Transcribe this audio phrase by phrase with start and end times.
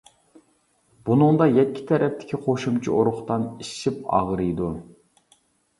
[1.09, 4.77] بۇنىڭدا يەككە تەرەپتىكى قوشۇمچە ئۇرۇقدان ئىششىپ ئاغرىيدۇ.